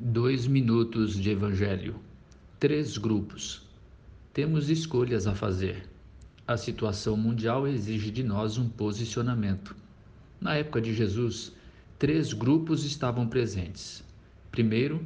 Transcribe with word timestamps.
Dois 0.00 0.46
minutos 0.46 1.18
de 1.18 1.28
Evangelho. 1.28 1.96
Três 2.60 2.96
grupos. 2.96 3.66
Temos 4.32 4.70
escolhas 4.70 5.26
a 5.26 5.34
fazer. 5.34 5.88
A 6.46 6.56
situação 6.56 7.16
mundial 7.16 7.66
exige 7.66 8.08
de 8.12 8.22
nós 8.22 8.58
um 8.58 8.68
posicionamento. 8.68 9.74
Na 10.40 10.54
época 10.54 10.80
de 10.80 10.94
Jesus, 10.94 11.52
três 11.98 12.32
grupos 12.32 12.84
estavam 12.84 13.26
presentes. 13.26 14.04
Primeiro, 14.52 15.02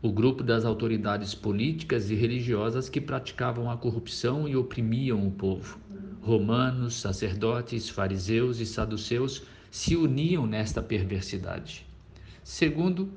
o 0.00 0.12
grupo 0.12 0.44
das 0.44 0.64
autoridades 0.64 1.34
políticas 1.34 2.08
e 2.08 2.14
religiosas 2.14 2.88
que 2.88 3.00
praticavam 3.00 3.68
a 3.68 3.76
corrupção 3.76 4.48
e 4.48 4.54
oprimiam 4.54 5.26
o 5.26 5.32
povo. 5.32 5.76
Romanos, 6.22 6.94
sacerdotes, 6.94 7.88
fariseus 7.88 8.60
e 8.60 8.66
saduceus 8.66 9.42
se 9.72 9.96
uniam 9.96 10.46
nesta 10.46 10.80
perversidade. 10.80 11.84
Segundo, 12.44 13.10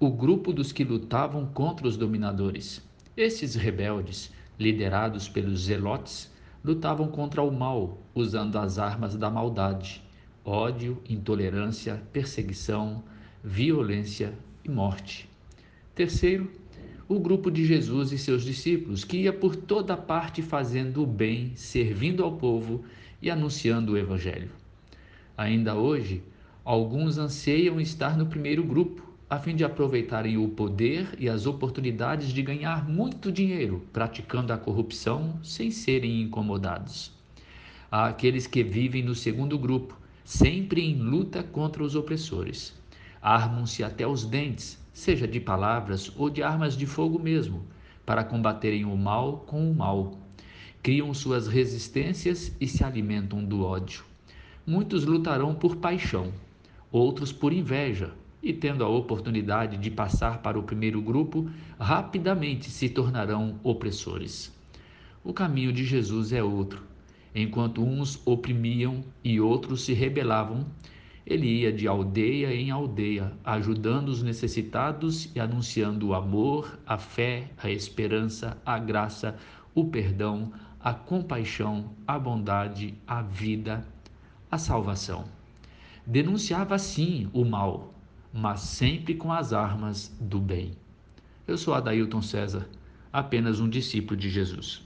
o 0.00 0.10
grupo 0.10 0.52
dos 0.52 0.72
que 0.72 0.82
lutavam 0.82 1.46
contra 1.46 1.86
os 1.86 1.96
dominadores. 1.96 2.82
Esses 3.16 3.54
rebeldes, 3.54 4.32
liderados 4.58 5.28
pelos 5.28 5.60
zelotes, 5.60 6.32
lutavam 6.64 7.06
contra 7.08 7.42
o 7.42 7.50
mal, 7.52 7.98
usando 8.14 8.58
as 8.58 8.78
armas 8.78 9.14
da 9.16 9.30
maldade: 9.30 10.02
ódio, 10.44 11.00
intolerância, 11.08 12.02
perseguição, 12.12 13.04
violência 13.42 14.34
e 14.64 14.68
morte. 14.68 15.28
Terceiro, 15.94 16.50
o 17.08 17.20
grupo 17.20 17.48
de 17.50 17.64
Jesus 17.64 18.10
e 18.10 18.18
seus 18.18 18.42
discípulos, 18.42 19.04
que 19.04 19.18
ia 19.18 19.32
por 19.32 19.54
toda 19.54 19.96
parte 19.96 20.42
fazendo 20.42 21.04
o 21.04 21.06
bem, 21.06 21.52
servindo 21.54 22.24
ao 22.24 22.32
povo 22.32 22.84
e 23.22 23.30
anunciando 23.30 23.92
o 23.92 23.98
Evangelho. 23.98 24.50
Ainda 25.36 25.76
hoje, 25.76 26.22
alguns 26.64 27.16
anseiam 27.16 27.80
estar 27.80 28.16
no 28.16 28.26
primeiro 28.26 28.64
grupo, 28.64 29.13
a 29.28 29.38
fim 29.38 29.56
de 29.56 29.64
aproveitarem 29.64 30.36
o 30.36 30.48
poder 30.48 31.16
e 31.18 31.28
as 31.28 31.46
oportunidades 31.46 32.28
de 32.28 32.42
ganhar 32.42 32.86
muito 32.88 33.32
dinheiro 33.32 33.82
praticando 33.92 34.52
a 34.52 34.58
corrupção 34.58 35.38
sem 35.42 35.70
serem 35.70 36.20
incomodados. 36.20 37.10
Há 37.90 38.06
aqueles 38.06 38.46
que 38.46 38.62
vivem 38.62 39.02
no 39.02 39.14
segundo 39.14 39.58
grupo, 39.58 39.98
sempre 40.24 40.82
em 40.82 40.96
luta 40.96 41.42
contra 41.42 41.82
os 41.82 41.94
opressores. 41.94 42.74
Armam-se 43.22 43.82
até 43.82 44.06
os 44.06 44.24
dentes, 44.24 44.78
seja 44.92 45.26
de 45.26 45.40
palavras 45.40 46.12
ou 46.16 46.28
de 46.28 46.42
armas 46.42 46.76
de 46.76 46.84
fogo 46.84 47.18
mesmo, 47.18 47.64
para 48.04 48.24
combaterem 48.24 48.84
o 48.84 48.96
mal 48.96 49.44
com 49.46 49.70
o 49.70 49.74
mal. 49.74 50.18
Criam 50.82 51.14
suas 51.14 51.46
resistências 51.46 52.54
e 52.60 52.68
se 52.68 52.84
alimentam 52.84 53.42
do 53.42 53.64
ódio. 53.64 54.04
Muitos 54.66 55.06
lutarão 55.06 55.54
por 55.54 55.76
paixão, 55.76 56.30
outros 56.92 57.32
por 57.32 57.52
inveja, 57.52 58.12
e, 58.44 58.52
tendo 58.52 58.84
a 58.84 58.88
oportunidade 58.88 59.78
de 59.78 59.90
passar 59.90 60.42
para 60.42 60.58
o 60.58 60.62
primeiro 60.62 61.00
grupo, 61.00 61.48
rapidamente 61.80 62.70
se 62.70 62.90
tornarão 62.90 63.58
opressores. 63.64 64.52
O 65.24 65.32
caminho 65.32 65.72
de 65.72 65.82
Jesus 65.82 66.30
é 66.30 66.42
outro. 66.42 66.82
Enquanto 67.34 67.82
uns 67.82 68.20
oprimiam 68.26 69.02
e 69.24 69.40
outros 69.40 69.86
se 69.86 69.94
rebelavam, 69.94 70.66
ele 71.26 71.46
ia 71.46 71.72
de 71.72 71.88
aldeia 71.88 72.54
em 72.54 72.70
aldeia, 72.70 73.32
ajudando 73.42 74.10
os 74.10 74.22
necessitados 74.22 75.34
e 75.34 75.40
anunciando 75.40 76.08
o 76.08 76.14
amor, 76.14 76.78
a 76.86 76.98
fé, 76.98 77.50
a 77.56 77.70
esperança, 77.70 78.58
a 78.64 78.78
graça, 78.78 79.34
o 79.74 79.86
perdão, 79.86 80.52
a 80.78 80.92
compaixão, 80.92 81.92
a 82.06 82.18
bondade, 82.18 82.94
a 83.06 83.22
vida, 83.22 83.86
a 84.50 84.58
salvação. 84.58 85.24
Denunciava 86.06 86.78
sim 86.78 87.30
o 87.32 87.42
mal, 87.42 87.93
mas 88.36 88.62
sempre 88.62 89.14
com 89.14 89.32
as 89.32 89.52
armas 89.52 90.12
do 90.20 90.40
bem. 90.40 90.72
Eu 91.46 91.56
sou 91.56 91.72
Adailton 91.72 92.20
César, 92.20 92.68
apenas 93.12 93.60
um 93.60 93.68
discípulo 93.68 94.18
de 94.18 94.28
Jesus. 94.28 94.82